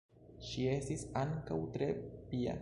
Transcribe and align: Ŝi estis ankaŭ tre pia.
Ŝi 0.45 0.63
estis 0.77 1.03
ankaŭ 1.23 1.59
tre 1.77 1.91
pia. 2.33 2.59